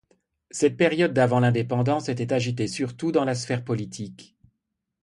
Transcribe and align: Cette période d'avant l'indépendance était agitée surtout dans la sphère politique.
Cette 0.49 0.77
période 0.77 1.13
d'avant 1.13 1.39
l'indépendance 1.41 2.09
était 2.09 2.33
agitée 2.33 2.65
surtout 2.67 3.11
dans 3.11 3.23
la 3.23 3.35
sphère 3.35 3.63
politique. 3.63 4.35